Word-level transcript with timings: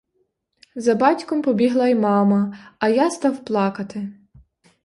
За 0.75 0.95
батьком 0.95 1.41
побігла 1.41 1.87
й 1.87 1.95
мама, 1.95 2.57
а 2.79 2.89
я 2.89 3.11
став 3.11 3.45
плакати. 3.45 4.11